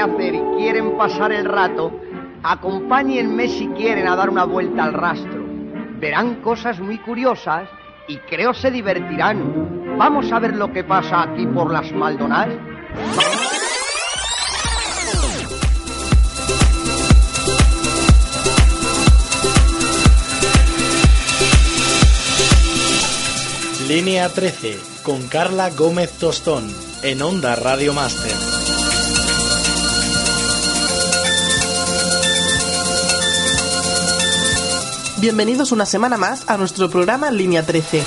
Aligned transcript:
hacer 0.00 0.34
y 0.34 0.42
quieren 0.56 0.96
pasar 0.96 1.32
el 1.32 1.44
rato, 1.44 1.92
acompáñenme 2.42 3.48
si 3.48 3.68
quieren 3.68 4.08
a 4.08 4.16
dar 4.16 4.30
una 4.30 4.44
vuelta 4.44 4.84
al 4.84 4.94
rastro. 4.94 5.44
Verán 5.98 6.36
cosas 6.36 6.80
muy 6.80 6.98
curiosas 6.98 7.68
y 8.08 8.16
creo 8.18 8.54
se 8.54 8.70
divertirán. 8.70 9.96
Vamos 9.98 10.32
a 10.32 10.38
ver 10.38 10.56
lo 10.56 10.72
que 10.72 10.82
pasa 10.84 11.22
aquí 11.22 11.46
por 11.46 11.72
las 11.72 11.92
Maldonas. 11.92 12.48
Línea 23.88 24.28
13 24.28 24.78
con 25.02 25.26
Carla 25.26 25.70
Gómez 25.70 26.12
Tostón 26.12 26.64
en 27.02 27.22
Onda 27.22 27.56
Radio 27.56 27.92
Master. 27.92 28.59
Bienvenidos 35.20 35.70
una 35.70 35.84
semana 35.84 36.16
más 36.16 36.48
a 36.48 36.56
nuestro 36.56 36.88
programa 36.88 37.30
Línea 37.30 37.62
13. 37.62 38.02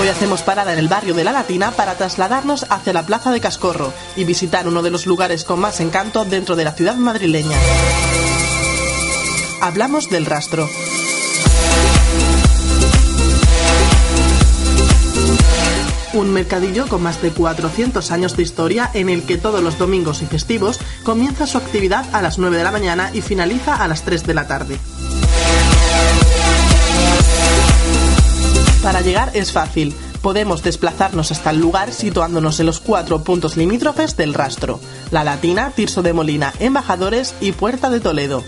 Hoy 0.00 0.08
hacemos 0.08 0.42
parada 0.42 0.72
en 0.72 0.80
el 0.80 0.88
barrio 0.88 1.14
de 1.14 1.22
La 1.22 1.30
Latina 1.30 1.70
para 1.70 1.94
trasladarnos 1.94 2.66
hacia 2.70 2.92
la 2.92 3.06
Plaza 3.06 3.30
de 3.30 3.40
Cascorro 3.40 3.92
y 4.16 4.24
visitar 4.24 4.66
uno 4.66 4.82
de 4.82 4.90
los 4.90 5.06
lugares 5.06 5.44
con 5.44 5.60
más 5.60 5.78
encanto 5.78 6.24
dentro 6.24 6.56
de 6.56 6.64
la 6.64 6.72
ciudad 6.72 6.96
madrileña. 6.96 7.56
Hablamos 9.60 10.10
del 10.10 10.26
rastro. 10.26 10.68
Un 16.14 16.32
mercadillo 16.32 16.86
con 16.88 17.02
más 17.02 17.20
de 17.20 17.30
400 17.30 18.10
años 18.10 18.36
de 18.36 18.42
historia 18.42 18.90
en 18.94 19.10
el 19.10 19.24
que 19.24 19.36
todos 19.36 19.62
los 19.62 19.78
domingos 19.78 20.22
y 20.22 20.26
festivos 20.26 20.80
comienza 21.02 21.46
su 21.46 21.58
actividad 21.58 22.06
a 22.12 22.22
las 22.22 22.38
9 22.38 22.56
de 22.56 22.64
la 22.64 22.72
mañana 22.72 23.10
y 23.12 23.20
finaliza 23.20 23.76
a 23.76 23.88
las 23.88 24.02
3 24.02 24.26
de 24.26 24.34
la 24.34 24.46
tarde. 24.46 24.78
Para 28.82 29.02
llegar 29.02 29.30
es 29.34 29.52
fácil. 29.52 29.94
Podemos 30.22 30.62
desplazarnos 30.62 31.30
hasta 31.30 31.50
el 31.50 31.58
lugar 31.58 31.92
situándonos 31.92 32.58
en 32.58 32.66
los 32.66 32.80
cuatro 32.80 33.22
puntos 33.22 33.56
limítrofes 33.56 34.16
del 34.16 34.34
rastro. 34.34 34.80
La 35.10 35.24
Latina, 35.24 35.72
Tirso 35.74 36.02
de 36.02 36.12
Molina, 36.12 36.52
Embajadores 36.58 37.34
y 37.40 37.52
Puerta 37.52 37.90
de 37.90 38.00
Toledo. 38.00 38.42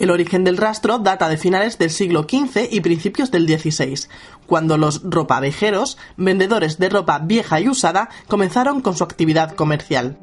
El 0.00 0.10
origen 0.10 0.44
del 0.44 0.56
rastro 0.56 0.98
data 0.98 1.28
de 1.28 1.36
finales 1.36 1.76
del 1.76 1.90
siglo 1.90 2.22
XV 2.22 2.68
y 2.70 2.80
principios 2.80 3.30
del 3.30 3.46
XVI, 3.46 4.08
cuando 4.46 4.78
los 4.78 5.02
ropavejeros, 5.04 5.98
vendedores 6.16 6.78
de 6.78 6.88
ropa 6.88 7.18
vieja 7.18 7.60
y 7.60 7.68
usada, 7.68 8.08
comenzaron 8.26 8.80
con 8.80 8.96
su 8.96 9.04
actividad 9.04 9.54
comercial. 9.54 10.18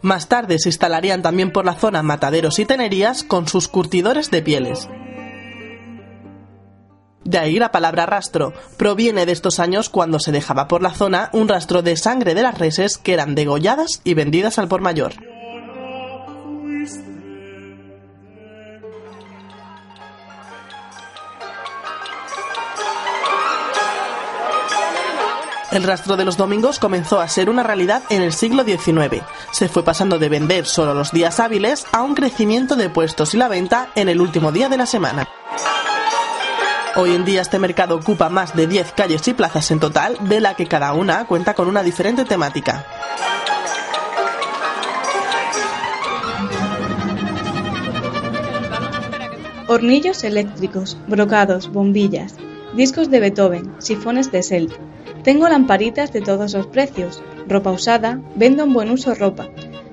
Más 0.00 0.28
tarde 0.28 0.60
se 0.60 0.68
instalarían 0.68 1.22
también 1.22 1.52
por 1.52 1.64
la 1.64 1.74
zona 1.74 2.04
mataderos 2.04 2.60
y 2.60 2.64
tenerías 2.64 3.24
con 3.24 3.48
sus 3.48 3.66
curtidores 3.66 4.30
de 4.30 4.42
pieles. 4.42 4.88
De 7.24 7.38
ahí 7.38 7.58
la 7.58 7.72
palabra 7.72 8.06
rastro. 8.06 8.54
Proviene 8.76 9.26
de 9.26 9.32
estos 9.32 9.58
años 9.58 9.88
cuando 9.88 10.20
se 10.20 10.30
dejaba 10.30 10.68
por 10.68 10.82
la 10.82 10.94
zona 10.94 11.30
un 11.32 11.48
rastro 11.48 11.82
de 11.82 11.96
sangre 11.96 12.34
de 12.34 12.42
las 12.42 12.56
reses 12.56 12.96
que 12.96 13.12
eran 13.12 13.34
degolladas 13.34 14.00
y 14.04 14.14
vendidas 14.14 14.58
al 14.60 14.68
por 14.68 14.80
mayor. 14.80 15.14
El 25.70 25.82
rastro 25.82 26.16
de 26.16 26.24
los 26.24 26.38
domingos 26.38 26.78
comenzó 26.78 27.20
a 27.20 27.28
ser 27.28 27.50
una 27.50 27.62
realidad 27.62 28.02
en 28.08 28.22
el 28.22 28.32
siglo 28.32 28.64
XIX. 28.64 29.22
Se 29.52 29.68
fue 29.68 29.84
pasando 29.84 30.18
de 30.18 30.30
vender 30.30 30.64
solo 30.64 30.94
los 30.94 31.12
días 31.12 31.40
hábiles 31.40 31.86
a 31.92 32.00
un 32.00 32.14
crecimiento 32.14 32.74
de 32.74 32.88
puestos 32.88 33.34
y 33.34 33.36
la 33.36 33.48
venta 33.48 33.90
en 33.94 34.08
el 34.08 34.22
último 34.22 34.50
día 34.50 34.70
de 34.70 34.78
la 34.78 34.86
semana. 34.86 35.28
Hoy 36.96 37.14
en 37.14 37.26
día 37.26 37.42
este 37.42 37.58
mercado 37.58 37.96
ocupa 37.96 38.30
más 38.30 38.56
de 38.56 38.66
10 38.66 38.92
calles 38.92 39.28
y 39.28 39.34
plazas 39.34 39.70
en 39.70 39.78
total, 39.78 40.16
de 40.22 40.40
la 40.40 40.54
que 40.54 40.66
cada 40.66 40.94
una 40.94 41.26
cuenta 41.26 41.52
con 41.52 41.68
una 41.68 41.82
diferente 41.82 42.24
temática. 42.24 42.86
Hornillos 49.68 50.24
eléctricos, 50.24 50.96
brocados, 51.06 51.70
bombillas, 51.70 52.36
discos 52.78 53.10
de 53.10 53.18
Beethoven, 53.18 53.74
sifones 53.78 54.30
de 54.30 54.40
Selt. 54.40 54.72
Tengo 55.24 55.48
lamparitas 55.48 56.12
de 56.12 56.20
todos 56.20 56.54
los 56.54 56.68
precios, 56.68 57.20
ropa 57.48 57.72
usada, 57.72 58.22
vendo 58.36 58.62
en 58.62 58.72
buen 58.72 58.88
uso 58.88 59.16
ropa, 59.16 59.48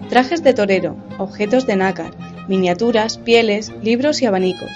trajes 0.08 0.44
de 0.44 0.54
torero, 0.54 0.96
objetos 1.18 1.66
de 1.66 1.78
nácar, 1.78 2.12
miniaturas, 2.48 3.18
pieles, 3.18 3.74
libros 3.82 4.22
y 4.22 4.28
abanicos, 4.28 4.70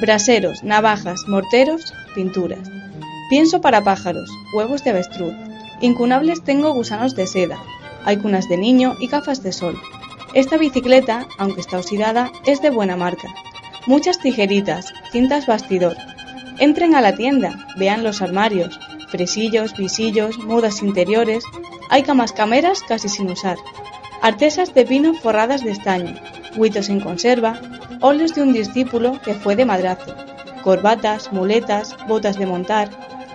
braseros, 0.00 0.64
navajas, 0.64 1.20
morteros, 1.28 1.94
pinturas. 2.16 2.68
Pienso 3.30 3.60
para 3.60 3.84
pájaros, 3.84 4.28
huevos 4.56 4.82
de 4.82 4.90
avestruz. 4.90 5.32
Incunables 5.80 6.42
tengo 6.42 6.74
gusanos 6.74 7.14
de 7.14 7.28
seda. 7.28 7.58
Hay 8.04 8.16
cunas 8.16 8.48
de 8.48 8.56
niño 8.56 8.96
y 8.98 9.06
gafas 9.06 9.44
de 9.44 9.52
sol. 9.52 9.80
Esta 10.34 10.56
bicicleta, 10.56 11.28
aunque 11.38 11.60
está 11.60 11.78
oxidada, 11.78 12.32
es 12.44 12.60
de 12.60 12.70
buena 12.70 12.96
marca. 12.96 13.28
Muchas 13.86 14.18
tijeritas, 14.18 14.92
cintas 15.12 15.46
bastidor. 15.46 15.96
Entren 16.58 16.94
a 16.94 17.00
la 17.00 17.14
tienda, 17.14 17.66
vean 17.76 18.04
los 18.04 18.22
armarios, 18.22 18.78
fresillos, 19.08 19.76
visillos, 19.76 20.38
mudas 20.38 20.82
interiores. 20.82 21.44
Hay 21.90 22.02
camas 22.02 22.32
cameras 22.32 22.82
casi 22.86 23.08
sin 23.08 23.30
usar. 23.30 23.56
Artesas 24.20 24.72
de 24.74 24.84
pino 24.84 25.14
forradas 25.14 25.64
de 25.64 25.72
estaño, 25.72 26.14
huitos 26.56 26.88
en 26.88 27.00
conserva, 27.00 27.60
óleos 28.00 28.34
de 28.34 28.42
un 28.42 28.52
discípulo 28.52 29.20
que 29.24 29.34
fue 29.34 29.56
de 29.56 29.64
madrazo, 29.64 30.14
corbatas, 30.62 31.32
muletas, 31.32 31.96
botas 32.06 32.38
de 32.38 32.46
montar, 32.46 32.90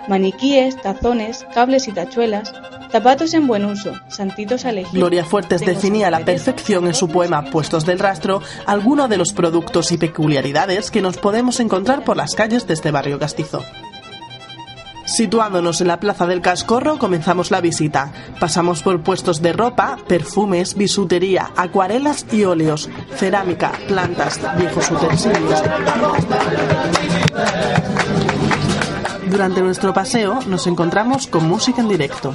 maniquíes, 0.07 0.81
tazones, 0.81 1.45
cables 1.53 1.87
y 1.87 1.91
tachuelas, 1.91 2.53
zapatos 2.91 3.33
en 3.33 3.47
buen 3.47 3.65
uso, 3.65 3.93
santitos 4.07 4.65
a 4.65 4.69
elegir. 4.69 4.93
Gloria 4.93 5.25
Fuertes 5.25 5.61
definía 5.61 6.07
a 6.07 6.11
la 6.11 6.25
perfección 6.25 6.87
en 6.87 6.93
su 6.93 7.07
poema 7.09 7.45
Puestos 7.45 7.85
del 7.85 7.99
Rastro 7.99 8.41
algunos 8.65 9.09
de 9.09 9.17
los 9.17 9.33
productos 9.33 9.91
y 9.91 9.97
peculiaridades 9.97 10.91
que 10.91 11.01
nos 11.01 11.17
podemos 11.17 11.59
encontrar 11.59 12.03
por 12.03 12.17
las 12.17 12.35
calles 12.35 12.67
de 12.67 12.73
este 12.73 12.91
barrio 12.91 13.19
castizo. 13.19 13.63
Situándonos 15.07 15.79
en 15.79 15.87
la 15.87 16.01
Plaza 16.01 16.27
del 16.27 16.41
Cascorro, 16.41 16.99
comenzamos 16.99 17.49
la 17.49 17.61
visita. 17.61 18.11
Pasamos 18.41 18.83
por 18.83 19.01
puestos 19.01 19.41
de 19.41 19.53
ropa, 19.53 19.97
perfumes, 20.05 20.75
bisutería, 20.75 21.51
acuarelas 21.55 22.25
y 22.33 22.43
óleos, 22.43 22.89
cerámica, 23.15 23.71
plantas, 23.87 24.37
viejos 24.57 24.91
utensilios. 24.91 25.63
Durante 29.29 29.61
nuestro 29.61 29.93
paseo 29.93 30.39
nos 30.47 30.67
encontramos 30.67 31.27
con 31.27 31.47
música 31.47 31.81
en 31.81 31.89
directo. 31.89 32.33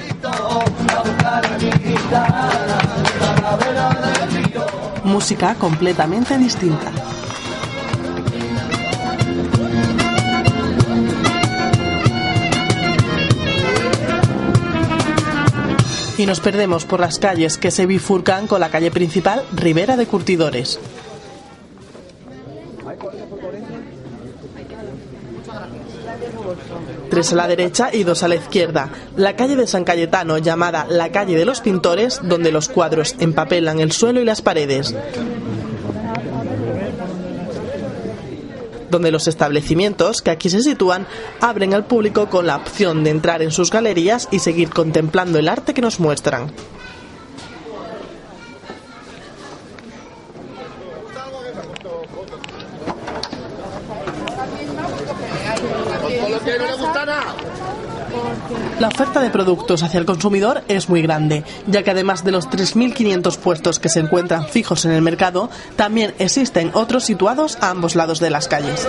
Música 5.04 5.54
completamente 5.54 6.36
distinta. 6.36 6.92
Y 16.18 16.26
nos 16.26 16.40
perdemos 16.40 16.84
por 16.84 17.00
las 17.00 17.18
calles 17.18 17.56
que 17.56 17.70
se 17.70 17.86
bifurcan 17.86 18.46
con 18.46 18.60
la 18.60 18.70
calle 18.70 18.90
principal 18.90 19.42
Ribera 19.52 19.96
de 19.96 20.06
Curtidores. 20.06 20.78
Tres 27.10 27.32
a 27.32 27.36
la 27.36 27.48
derecha 27.48 27.90
y 27.92 28.04
dos 28.04 28.22
a 28.22 28.28
la 28.28 28.36
izquierda. 28.36 28.90
La 29.16 29.36
calle 29.36 29.56
de 29.56 29.66
San 29.66 29.84
Cayetano, 29.84 30.38
llamada 30.38 30.86
la 30.88 31.10
calle 31.12 31.36
de 31.36 31.44
los 31.44 31.60
pintores, 31.60 32.20
donde 32.22 32.52
los 32.52 32.68
cuadros 32.68 33.14
empapelan 33.18 33.80
el 33.80 33.92
suelo 33.92 34.20
y 34.20 34.24
las 34.24 34.42
paredes. 34.42 34.94
donde 38.92 39.10
los 39.10 39.26
establecimientos 39.26 40.20
que 40.20 40.30
aquí 40.30 40.50
se 40.50 40.60
sitúan 40.60 41.06
abren 41.40 41.72
al 41.72 41.86
público 41.86 42.28
con 42.28 42.46
la 42.46 42.56
opción 42.56 43.02
de 43.02 43.10
entrar 43.10 43.40
en 43.40 43.50
sus 43.50 43.70
galerías 43.70 44.28
y 44.30 44.38
seguir 44.38 44.68
contemplando 44.68 45.38
el 45.38 45.48
arte 45.48 45.72
que 45.72 45.80
nos 45.80 45.98
muestran. 45.98 46.52
La 58.78 58.88
oferta 58.88 59.20
de 59.20 59.30
productos 59.30 59.82
hacia 59.82 60.00
el 60.00 60.06
consumidor 60.06 60.62
es 60.68 60.88
muy 60.88 61.02
grande, 61.02 61.44
ya 61.66 61.82
que 61.82 61.90
además 61.92 62.24
de 62.24 62.32
los 62.32 62.48
3.500 62.48 63.36
puestos 63.36 63.78
que 63.78 63.88
se 63.88 64.00
encuentran 64.00 64.48
fijos 64.48 64.84
en 64.84 64.92
el 64.92 65.02
mercado, 65.02 65.50
también 65.76 66.14
existen 66.18 66.70
otros 66.74 67.04
situados 67.04 67.58
a 67.60 67.70
ambos 67.70 67.94
lados 67.94 68.18
de 68.18 68.30
las 68.30 68.48
calles. 68.48 68.88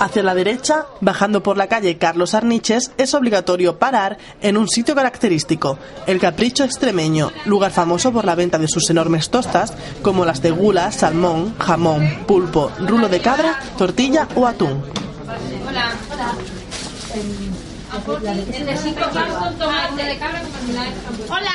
Hacia 0.00 0.22
la 0.22 0.34
derecha, 0.34 0.86
bajando 1.00 1.42
por 1.42 1.56
la 1.56 1.68
calle 1.68 1.98
Carlos 1.98 2.34
Arniches, 2.34 2.90
es 2.96 3.14
obligatorio 3.14 3.78
parar 3.78 4.18
en 4.40 4.56
un 4.56 4.66
sitio 4.66 4.94
característico, 4.94 5.78
el 6.06 6.18
Capricho 6.18 6.64
Extremeño, 6.64 7.30
lugar 7.44 7.70
famoso 7.70 8.10
por 8.10 8.24
la 8.24 8.34
venta 8.34 8.58
de 8.58 8.66
sus 8.66 8.88
enormes 8.90 9.30
tostas, 9.30 9.74
como 10.02 10.24
las 10.24 10.42
de 10.42 10.50
gula, 10.50 10.90
salmón, 10.90 11.54
jamón, 11.58 12.24
pulpo, 12.26 12.72
rulo 12.80 13.08
de 13.08 13.20
cabra, 13.20 13.60
tortilla 13.76 14.26
o 14.34 14.46
atún. 14.46 14.82
Hola, 15.68 15.92
hola. 16.12 17.69
Hola. 21.28 21.50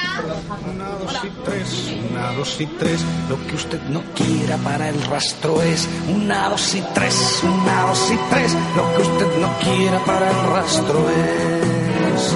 Una, 0.70 0.90
dos 0.90 1.24
y 1.24 1.30
tres, 1.46 1.94
una, 2.12 2.32
dos 2.34 2.62
y 2.62 2.66
tres. 2.66 3.02
Lo 3.30 3.48
que 3.48 3.56
usted 3.56 3.82
no 3.90 4.04
quiera 4.14 4.58
para 4.58 4.90
el 4.90 5.02
rastro 5.04 5.62
es 5.62 5.88
una, 6.14 6.50
dos 6.50 6.76
y 6.76 6.82
tres, 6.94 7.42
una, 7.44 7.82
dos 7.84 8.12
y 8.12 8.18
tres. 8.30 8.54
Lo 8.76 8.96
que 8.96 9.02
usted 9.02 9.38
no 9.40 9.58
quiera 9.60 10.00
para 10.04 10.30
el 10.30 10.48
rastro 10.48 11.10
es. 11.10 12.36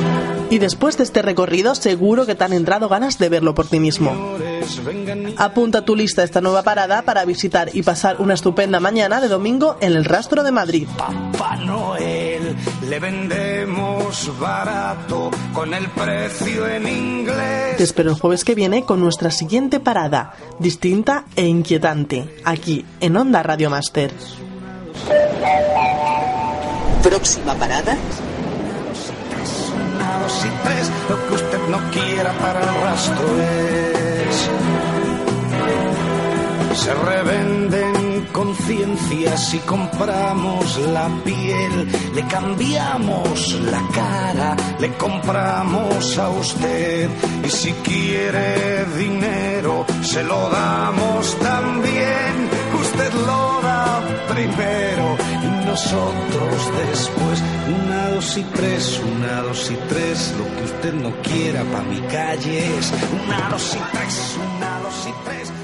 Y 0.52 0.58
después 0.58 0.98
de 0.98 1.04
este 1.04 1.22
recorrido, 1.22 1.76
seguro 1.76 2.26
que 2.26 2.36
te 2.36 2.44
han 2.44 2.54
entrado 2.54 2.90
ganas 2.90 3.20
de 3.20 3.30
verlo 3.30 3.54
por 3.54 3.68
ti 3.68 3.80
mismo. 3.80 4.38
Apunta 5.38 5.80
a 5.80 5.86
tu 5.86 5.96
lista 5.96 6.24
esta 6.24 6.42
nueva 6.42 6.64
parada 6.64 7.04
para 7.04 7.24
visitar 7.26 7.70
y 7.74 7.84
pasar 7.84 8.20
una 8.20 8.34
estupenda 8.34 8.80
mañana 8.80 9.22
de 9.22 9.28
domingo 9.28 9.78
en 9.80 9.94
el 9.94 10.06
Rastro 10.06 10.44
de 10.44 10.52
Madrid. 10.52 10.88
Papá 10.98 11.56
Noel, 11.58 12.29
le 12.88 13.00
vendemos 13.00 14.32
barato 14.40 15.32
con 15.54 15.74
el 15.74 15.88
precio 15.90 16.68
en 16.68 16.88
inglés. 16.88 17.78
Te 17.78 17.84
espero 17.84 18.12
el 18.12 18.20
jueves 18.20 18.44
que 18.44 18.56
viene 18.56 18.84
con 18.84 19.00
nuestra 19.00 19.32
siguiente 19.32 19.80
parada, 19.80 20.34
distinta 20.60 21.26
e 21.36 21.46
inquietante, 21.46 22.38
aquí 22.46 22.86
en 23.00 23.18
Onda 23.18 23.44
Radio 23.44 23.70
Master. 23.70 24.12
Próxima 27.04 27.56
parada. 27.56 27.98
Una, 29.76 30.20
dos 30.20 30.46
y 30.46 30.68
tres, 30.68 30.92
lo 31.10 31.28
que 31.28 31.34
usted 31.36 31.60
no 31.70 31.92
quiera 31.92 32.34
para 32.34 32.60
el 32.60 32.82
rastro 32.82 33.28
es. 33.42 34.50
Se 36.80 36.94
revenden 36.94 38.09
conciencias 38.32 39.54
y 39.54 39.60
compramos 39.60 40.78
la 40.94 41.10
piel, 41.24 41.88
le 42.14 42.22
cambiamos 42.28 43.54
la 43.62 43.82
cara, 43.94 44.56
le 44.80 44.94
compramos 44.98 46.18
a 46.18 46.30
usted. 46.30 47.10
Y 47.46 47.50
si 47.50 47.72
quiere 47.84 48.86
dinero, 48.98 49.86
se 50.02 50.24
lo 50.24 50.50
damos 50.50 51.38
también. 51.40 52.50
Usted 52.82 53.14
lo 53.26 53.62
da 53.62 54.02
primero 54.30 55.18
y 55.44 55.66
nosotros 55.66 56.72
después. 56.88 57.44
Una, 57.84 58.10
dos 58.10 58.38
y 58.38 58.44
tres, 58.44 59.02
una, 59.16 59.42
dos 59.42 59.72
y 59.72 59.76
tres. 59.88 60.34
Lo 60.38 60.46
que 60.56 60.64
usted 60.64 60.94
no 60.94 61.12
quiera 61.22 61.64
pa' 61.64 61.82
mi 61.84 62.00
calle 62.02 62.78
es 62.78 62.92
una, 63.24 63.50
dos 63.50 63.76
y 63.76 63.98
tres, 63.98 64.38
una, 64.38 64.80
dos 64.80 65.08
y 65.08 65.14
tres. 65.26 65.59